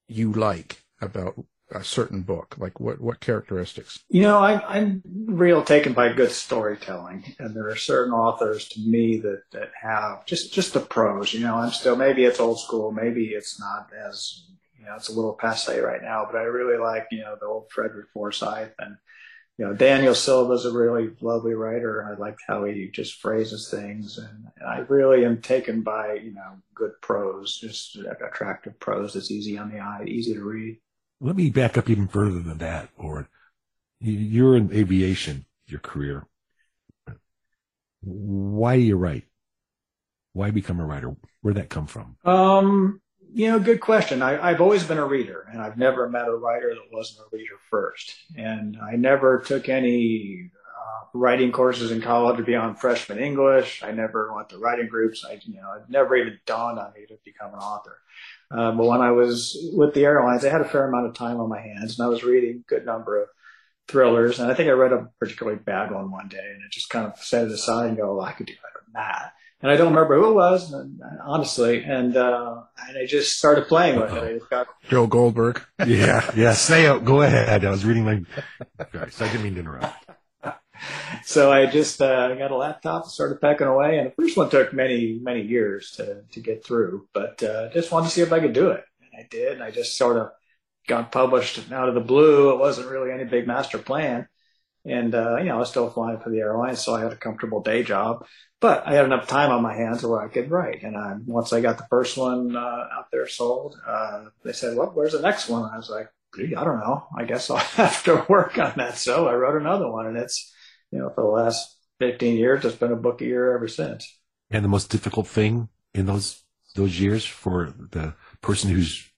[0.08, 2.56] you like about a certain book?
[2.58, 4.00] Like what, what characteristics?
[4.08, 8.80] You know, I, I'm real taken by good storytelling and there are certain authors to
[8.80, 12.58] me that, that have just, just the prose, you know, I'm still, maybe it's old
[12.58, 14.48] school, maybe it's not as
[14.82, 17.46] you know, it's a little passe right now, but I really like, you know, the
[17.46, 18.96] old Frederick Forsyth and,
[19.56, 22.04] you know, Daniel Silva's a really lovely writer.
[22.04, 24.18] I like how he just phrases things.
[24.18, 29.30] And, and I really am taken by, you know, good prose, just attractive prose that's
[29.30, 30.78] easy on the eye, easy to read.
[31.20, 33.28] Let me back up even further than that, Or
[34.00, 36.26] You're in aviation, your career.
[38.00, 39.26] Why do you write?
[40.32, 41.14] Why become a writer?
[41.42, 42.16] Where'd that come from?
[42.24, 43.01] Um,
[43.32, 44.22] you know, good question.
[44.22, 47.36] I, have always been a reader, and I've never met a writer that wasn't a
[47.36, 48.14] reader first.
[48.36, 50.50] And I never took any
[51.14, 53.82] writing courses in college beyond freshman English.
[53.82, 55.24] I never went to writing groups.
[55.28, 57.98] I, you know, it never even dawned on me to become an author.
[58.50, 61.40] Uh, but when I was with the airlines, I had a fair amount of time
[61.40, 63.28] on my hands, and I was reading a good number of
[63.88, 64.38] thrillers.
[64.38, 67.06] And I think I read a particularly bad one one day, and it just kind
[67.06, 69.32] of set it aside and go, well, I could do better than that.
[69.62, 70.74] And I don't remember who it was,
[71.24, 71.84] honestly.
[71.84, 74.24] And uh, and I just started playing with Uh-oh.
[74.24, 74.42] it.
[74.50, 74.66] Got...
[74.88, 75.62] Joe Goldberg.
[75.86, 76.52] yeah, yeah.
[76.54, 77.04] Say it.
[77.04, 77.64] Go ahead.
[77.64, 78.22] I was reading my.
[79.10, 79.94] so I didn't mean to interrupt.
[81.24, 84.72] so I just uh, got a laptop, started pecking away, and the first one took
[84.72, 87.06] many, many years to to get through.
[87.14, 89.52] But uh, just wanted to see if I could do it, and I did.
[89.52, 90.30] And I just sort of
[90.88, 92.50] got published out of the blue.
[92.50, 94.26] It wasn't really any big master plan,
[94.84, 97.16] and uh, you know I was still flying for the airlines, so I had a
[97.16, 98.26] comfortable day job.
[98.60, 100.84] But I had enough time on my hands where I could write.
[100.84, 102.60] And I, once I got the first one uh,
[102.96, 106.08] out there sold, uh, they said, "Well, where's the next one?" I was like,
[106.38, 107.06] "I don't know.
[107.16, 110.52] I guess I'll have to work on that." So I wrote another one, and it's
[110.90, 114.18] you know for the last 15 years, it's been a book a year ever since.
[114.50, 116.42] And the most difficult thing in those
[116.74, 119.08] those years for the person who's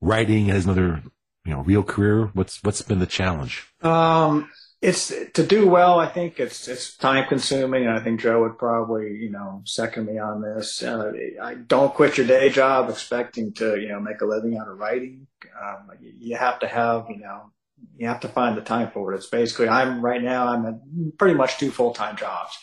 [0.00, 1.02] writing has another
[1.44, 3.66] you know real career, what's what's been the challenge?
[3.82, 4.50] Um,
[4.80, 5.98] it's to do well.
[5.98, 10.06] I think it's it's time consuming, and I think Joe would probably you know second
[10.06, 10.82] me on this.
[10.82, 11.12] Uh,
[11.42, 14.78] I don't quit your day job expecting to you know make a living out of
[14.78, 15.26] writing.
[15.60, 17.50] Um, you have to have you know
[17.96, 19.16] you have to find the time for it.
[19.16, 22.56] It's basically I'm right now I'm at pretty much two full time jobs,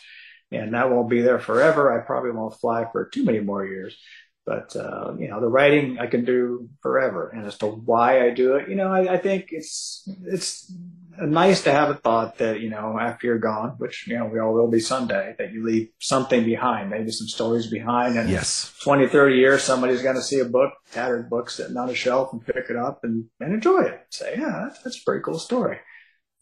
[0.50, 1.92] and that won't be there forever.
[1.92, 3.98] I probably won't fly for too many more years.
[4.46, 8.30] But uh, you know, the writing I can do forever, and as to why I
[8.30, 10.72] do it, you know, I, I think it's it's
[11.20, 14.40] nice to have a thought that, you know, after you're gone, which, you know, we
[14.40, 18.16] all will be someday, that you leave something behind, maybe some stories behind.
[18.16, 18.74] And yes.
[18.82, 22.32] 20, 30 years, somebody's going to see a book, tattered book sitting on a shelf
[22.32, 24.00] and pick it up and, and enjoy it.
[24.10, 25.78] Say, yeah, that's, that's a pretty cool story.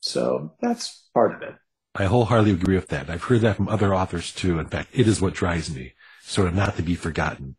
[0.00, 1.54] So that's part of it.
[1.94, 3.08] I wholeheartedly agree with that.
[3.08, 4.58] I've heard that from other authors too.
[4.58, 7.56] In fact, it is what drives me, sort of not to be forgotten.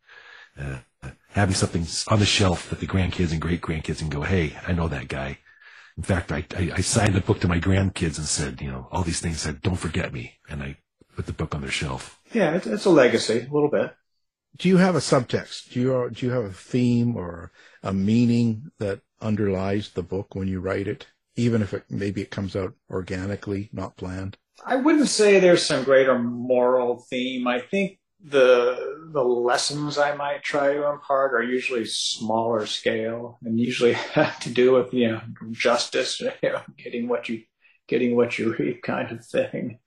[0.60, 0.80] Uh,
[1.30, 4.72] having something on the shelf that the grandkids and great grandkids can go, hey, I
[4.72, 5.40] know that guy.
[5.98, 8.88] In fact, I, I, I signed the book to my grandkids and said, you know,
[8.92, 10.40] all these things said, don't forget me.
[10.50, 10.78] And I
[11.16, 12.20] put the book on their shelf.
[12.34, 13.96] Yeah, it's, it's a legacy, a little bit.
[14.58, 15.72] Do you have a subtext?
[15.72, 20.48] Do you, do you have a theme or a meaning that underlies the book when
[20.48, 21.08] you write it?
[21.38, 24.38] Even if it, maybe it comes out organically, not planned?
[24.66, 27.48] I wouldn't say there's some greater moral theme.
[27.48, 33.60] I think the the lessons I might try to impart are usually smaller scale and
[33.60, 37.44] usually have to do with you know justice, you know, getting what you
[37.88, 39.80] getting what you read kind of thing.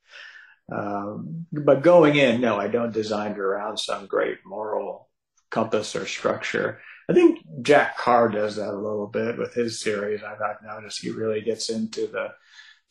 [0.71, 5.09] Um, but going in, no, I don't design it around some great moral
[5.51, 6.81] compass or structure.
[7.09, 10.23] I think Jack Carr does that a little bit with his series.
[10.23, 12.29] I've, I've noticed he really gets into the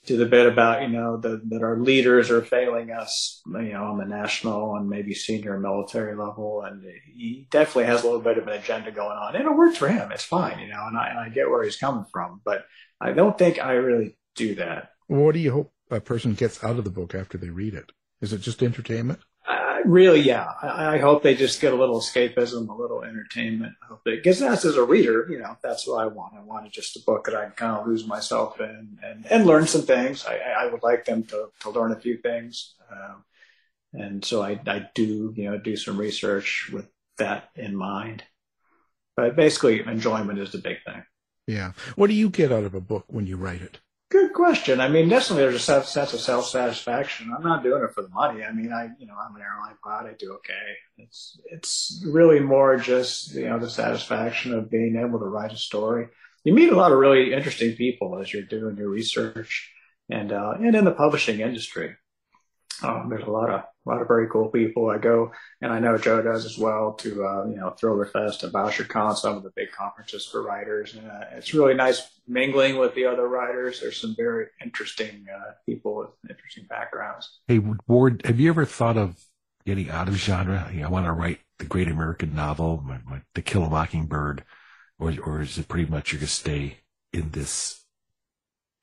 [0.08, 3.84] to the bit about you know the, that our leaders are failing us you know
[3.84, 6.64] on the national and maybe senior military level.
[6.64, 9.36] And he definitely has a little bit of an agenda going on.
[9.36, 10.12] And it works for him.
[10.12, 12.42] It's fine you know and I, and I get where he's coming from.
[12.44, 12.66] But
[13.00, 14.90] I don't think I really do that.
[15.08, 17.92] What do you hope a person gets out of the book after they read it?
[18.22, 19.20] Is it just entertainment
[19.86, 20.52] really, yeah.
[20.62, 23.74] I, I, hope they just get a little escapism, a little entertainment.
[23.82, 26.36] I hope they, because that's as a reader, you know, that's what I want.
[26.36, 29.46] I wanted just a book that I can kind of lose myself in and, and
[29.46, 30.26] learn some things.
[30.26, 32.76] I, I would like them to, to learn a few things.
[32.92, 33.24] Um,
[33.94, 36.88] and so I, I do, you know, do some research with
[37.18, 38.24] that in mind.
[39.16, 41.04] But basically, enjoyment is the big thing.
[41.48, 41.72] Yeah.
[41.96, 43.80] What do you get out of a book when you write it?
[44.10, 44.80] Good question.
[44.80, 47.34] I mean, definitely there's a sense of self satisfaction.
[47.36, 48.42] I'm not doing it for the money.
[48.42, 50.12] I mean, I, you know, I'm an airline pilot.
[50.12, 50.54] I do okay.
[50.98, 55.58] It's, it's really more just, you know, the satisfaction of being able to write a
[55.58, 56.08] story.
[56.46, 59.70] You meet a lot of really interesting people as you're doing your research
[60.10, 61.98] and, uh, and in the publishing industry.
[62.84, 64.90] Um, there's a lot of a lot of very cool people.
[64.90, 68.44] I go, and I know Joe does as well, to uh, you know Thriller Fest
[68.44, 70.96] and Bouchercon, some of the big conferences for writers.
[70.96, 73.80] And uh, it's really nice mingling with the other writers.
[73.80, 77.40] There's some very interesting uh, people with interesting backgrounds.
[77.48, 79.24] Hey Ward, have you ever thought of
[79.66, 80.72] getting out of genre?
[80.74, 84.44] I want to write the great American novel, my, my, Kill a Mockingbird,
[85.00, 86.80] or or is it pretty much you're gonna stay
[87.14, 87.86] in this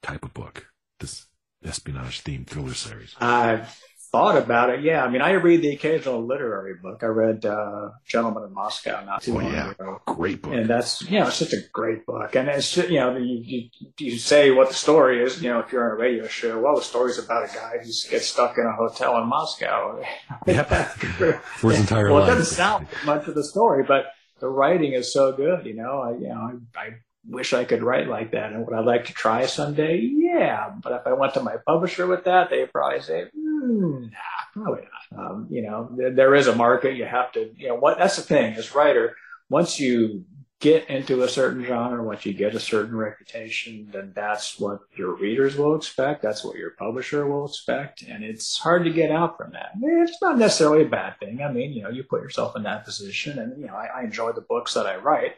[0.03, 0.69] type of book,
[1.01, 1.27] this
[1.65, 3.15] espionage themed thriller series?
[3.21, 3.77] I've
[4.15, 4.83] thought about it.
[4.83, 7.03] Yeah, I mean, I read the occasional literary book.
[7.03, 9.71] I read uh, Gentleman in Moscow not too oh, long yeah.
[9.73, 10.01] ago.
[10.07, 10.53] Great book.
[10.53, 12.37] And that's you know, it's such a great book.
[12.37, 15.43] And it's you know, you, you, you say what the story is.
[15.43, 17.91] You know, if you're on a radio show, well, the story's about a guy who
[18.09, 20.03] gets stuck in a hotel in Moscow.
[20.47, 20.69] Yep.
[20.69, 22.29] For his entire well, life.
[22.29, 24.07] Well, it doesn't sound much of the story, but
[24.41, 25.65] the writing is so good.
[25.67, 26.91] You know, I you know I, I
[27.27, 28.53] wish I could write like that.
[28.53, 29.99] And would I like to try someday?
[29.99, 30.73] Yeah.
[30.83, 34.83] But if I went to my publisher with that, they'd probably say, mm, nah, probably
[34.83, 35.21] not.
[35.27, 36.97] Um, you know, th- there is a market.
[36.97, 39.17] You have to, you know, what that's the thing as writer.
[39.49, 40.25] Once you
[40.61, 45.15] get into a certain genre, once you get a certain reputation, then that's what your
[45.15, 46.23] readers will expect.
[46.23, 48.03] That's what your publisher will expect.
[48.03, 49.73] And it's hard to get out from that.
[49.83, 51.43] It's not necessarily a bad thing.
[51.43, 54.03] I mean, you know, you put yourself in that position and, you know, I, I
[54.05, 55.33] enjoy the books that I write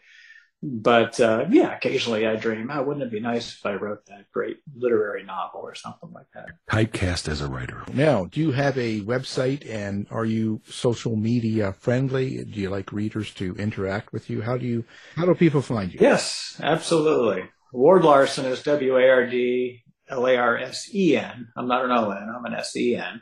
[0.63, 4.31] but uh, yeah, occasionally I dream, oh, wouldn't it be nice if I wrote that
[4.33, 6.47] great literary novel or something like that?
[6.71, 7.83] Typecast as a writer.
[7.93, 12.45] Now, do you have a website and are you social media friendly?
[12.45, 14.43] Do you like readers to interact with you?
[14.43, 14.85] How do you,
[15.15, 15.99] how do people find you?
[16.01, 17.45] Yes, absolutely.
[17.73, 21.49] Ward Larsen is W A R D L A R S E N.
[21.57, 23.21] I'm not an O N, I'm an S E N.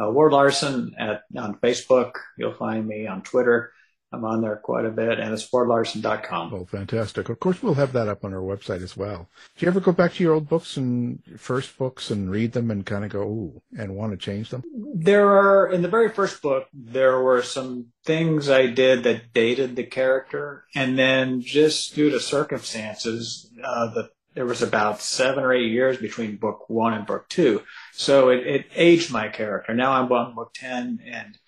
[0.00, 2.12] Uh, Ward Larsen at, on Facebook.
[2.38, 3.72] You'll find me on Twitter.
[4.12, 6.52] I'm on there quite a bit, and it's wardlarsen.com.
[6.52, 7.28] Oh, fantastic.
[7.28, 9.28] Of course, we'll have that up on our website as well.
[9.56, 12.70] Do you ever go back to your old books and first books and read them
[12.70, 14.62] and kind of go, ooh, and want to change them?
[14.94, 19.76] There are, in the very first book, there were some things I did that dated
[19.76, 25.52] the character, and then just due to circumstances, uh, the there was about seven or
[25.52, 27.62] eight years between book one and book two.
[27.92, 29.74] So it, it aged my character.
[29.74, 31.38] Now I'm on book 10 and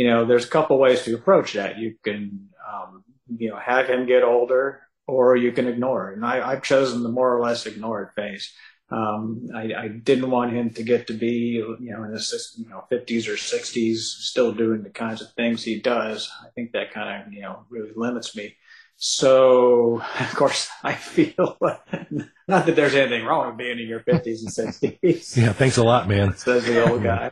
[0.00, 1.76] you know, there's a couple ways to approach that.
[1.76, 3.04] You can, um,
[3.36, 6.16] you know, have him get older, or you can ignore it.
[6.16, 8.50] And I, I've chosen the more or less ignore it phase.
[8.90, 12.66] Um, I, I, didn't want him to get to be, you know, in his you
[12.70, 16.30] know 50s or 60s, still doing the kinds of things he does.
[16.42, 18.56] I think that kind of, you know, really limits me.
[19.02, 21.56] So, of course, I feel
[22.46, 25.36] not that there's anything wrong with being in your 50s and 60s.
[25.40, 26.36] Yeah, thanks a lot, man.
[26.36, 27.30] Says the old guy.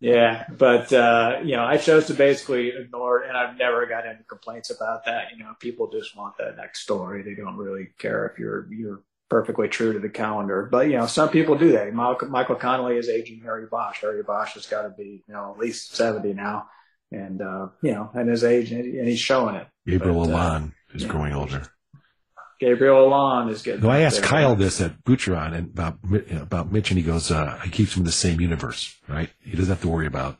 [0.00, 4.06] yeah, but uh, you know, I chose to basically ignore it, and I've never got
[4.06, 5.28] any complaints about that.
[5.32, 7.22] You know, people just want that next story.
[7.22, 9.00] They don't really care if you're you're
[9.30, 10.68] perfectly true to the calendar.
[10.70, 11.90] But you know, some people do that.
[11.94, 14.02] Michael, Michael Connelly is aging Harry Bosch.
[14.02, 16.68] Harry Bosch has got to be you know at least 70 now
[17.12, 19.66] and uh, you know, and his age, and he's showing it.
[19.86, 21.08] Gabriel but, Allon uh, is yeah.
[21.08, 21.62] growing older.
[22.58, 23.82] Gabriel Allon is getting.
[23.82, 24.30] No, I asked there.
[24.30, 25.98] Kyle this at Bouchercon and about
[26.40, 29.30] about Mitch, and he goes, uh, "He keeps him in the same universe, right?
[29.40, 30.38] He doesn't have to worry about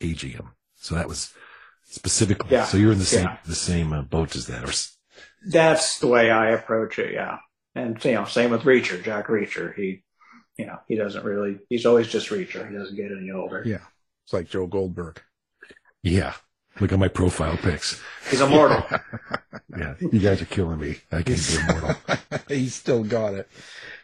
[0.00, 1.32] aging him." So that was
[1.84, 2.50] specifically.
[2.50, 2.64] Yeah.
[2.64, 3.38] So you're in the same yeah.
[3.46, 4.72] the same uh, boat as that, or
[5.48, 7.12] that's the way I approach it.
[7.12, 7.38] Yeah,
[7.74, 9.74] and you know, same with Reacher, Jack Reacher.
[9.74, 10.02] He,
[10.58, 11.60] you know, he doesn't really.
[11.68, 12.68] He's always just Reacher.
[12.68, 13.62] He doesn't get any older.
[13.64, 13.84] Yeah,
[14.24, 15.22] it's like Joe Goldberg.
[16.04, 16.34] Yeah.
[16.80, 18.00] Look at my profile pics.
[18.30, 18.84] He's immortal.
[19.78, 20.98] yeah, you guys are killing me.
[21.10, 21.96] I can't be immortal.
[22.48, 23.48] He's still got it,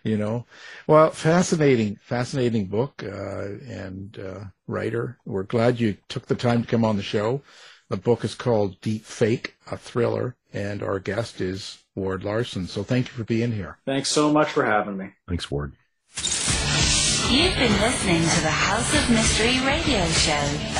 [0.04, 0.46] you know.
[0.86, 5.18] Well, fascinating, fascinating book uh, and uh, writer.
[5.24, 7.42] We're glad you took the time to come on the show.
[7.88, 12.68] The book is called Deep Fake, a thriller, and our guest is Ward Larsen.
[12.68, 13.78] So thank you for being here.
[13.84, 15.10] Thanks so much for having me.
[15.28, 15.72] Thanks, Ward.
[17.28, 20.79] You've been listening to the House of Mystery radio show.